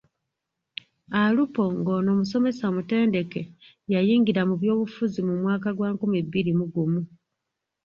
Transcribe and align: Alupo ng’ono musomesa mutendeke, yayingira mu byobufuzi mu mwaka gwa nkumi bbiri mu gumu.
Alupo 1.23 1.63
ng’ono 1.77 2.09
musomesa 2.19 2.65
mutendeke, 2.75 3.41
yayingira 3.93 4.41
mu 4.49 4.55
byobufuzi 4.61 5.19
mu 5.27 5.33
mwaka 5.41 5.67
gwa 5.77 5.89
nkumi 5.93 6.17
bbiri 6.25 6.51
mu 6.59 6.65
gumu. 6.73 7.01